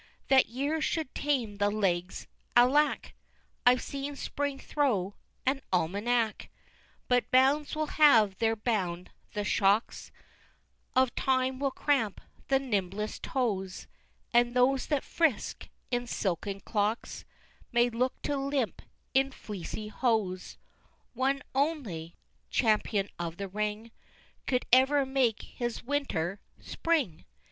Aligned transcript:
That 0.29 0.47
years 0.47 0.83
should 0.83 1.13
tame 1.13 1.57
the 1.57 1.69
legs 1.69 2.25
alack! 2.55 3.13
I've 3.67 3.83
seen 3.83 4.15
spring 4.15 4.57
thro' 4.57 5.13
an 5.45 5.61
Almanack! 5.71 6.41
XII. 6.45 6.49
But 7.07 7.29
bounds 7.29 7.75
will 7.75 7.85
have 8.01 8.39
their 8.39 8.55
bound 8.55 9.11
the 9.33 9.43
shocks 9.43 10.11
Of 10.95 11.13
Time 11.13 11.59
will 11.59 11.69
cramp 11.69 12.19
the 12.47 12.57
nimblest 12.57 13.21
toes; 13.21 13.85
And 14.33 14.55
those 14.55 14.87
that 14.87 15.03
frisk'd 15.03 15.69
in 15.91 16.07
silken 16.07 16.61
clocks 16.61 17.23
May 17.71 17.91
look 17.91 18.19
to 18.23 18.35
limp 18.37 18.81
in 19.13 19.31
fleecy 19.31 19.89
hose 19.89 20.57
One 21.13 21.43
only 21.53 22.15
(Champion 22.49 23.07
of 23.19 23.37
the 23.37 23.47
ring) 23.47 23.91
Could 24.47 24.65
ever 24.73 25.05
make 25.05 25.43
his 25.43 25.83
Winter, 25.83 26.39
Spring! 26.59 27.23